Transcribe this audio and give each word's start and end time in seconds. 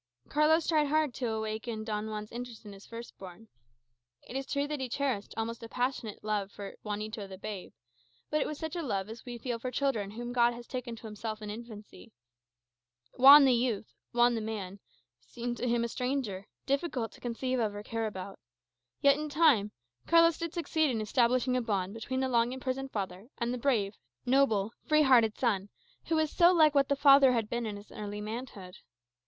Carlos 0.29 0.65
tried 0.65 0.87
hard 0.87 1.13
to 1.13 1.29
awaken 1.31 1.83
Don 1.83 2.07
Juan's 2.07 2.31
interest 2.31 2.65
in 2.65 2.73
his 2.73 2.87
first 2.87 3.15
born. 3.19 3.49
It 4.27 4.35
is 4.35 4.47
true 4.47 4.67
that 4.67 4.79
he 4.79 4.89
cherished 4.89 5.35
an 5.35 5.39
almost 5.41 5.61
passionate 5.69 6.23
love 6.23 6.51
for 6.51 6.73
Juanito 6.81 7.27
the 7.27 7.37
babe, 7.37 7.73
but 8.31 8.41
it 8.41 8.47
was 8.47 8.57
such 8.57 8.75
a 8.75 8.81
love 8.81 9.09
as 9.09 9.23
we 9.25 9.37
feel 9.37 9.59
for 9.59 9.69
children 9.69 10.09
whom 10.09 10.33
God 10.33 10.55
has 10.55 10.65
taken 10.65 10.95
to 10.95 11.05
himself 11.05 11.39
in 11.39 11.51
infancy. 11.51 12.11
Juan 13.19 13.45
the 13.45 13.53
youth, 13.53 13.93
Juan 14.11 14.33
the 14.33 14.41
man, 14.41 14.79
seemed 15.19 15.57
to 15.57 15.67
him 15.69 15.83
a 15.83 15.87
stranger, 15.87 16.47
difficult 16.65 17.11
to 17.11 17.21
conceive 17.21 17.59
of 17.59 17.75
or 17.75 17.83
to 17.83 17.89
care 17.91 18.07
about. 18.07 18.39
Yet, 19.01 19.19
in 19.19 19.29
time, 19.29 19.69
Carlos 20.07 20.39
did 20.39 20.55
succeed 20.55 20.89
in 20.89 20.99
establishing 20.99 21.55
a 21.55 21.61
bond 21.61 21.93
between 21.93 22.21
the 22.21 22.27
long 22.27 22.53
imprisoned 22.53 22.89
father 22.91 23.27
and 23.37 23.53
the 23.53 23.59
brave, 23.59 23.99
noble, 24.25 24.73
free 24.87 25.03
hearted 25.03 25.37
son, 25.37 25.69
who 26.05 26.15
was 26.15 26.31
so 26.31 26.51
like 26.51 26.73
what 26.73 26.89
that 26.89 26.95
father 26.95 27.33
had 27.33 27.47
been 27.51 27.67
in 27.67 27.75
his 27.75 27.91
early 27.91 28.19
manhood. 28.19 28.77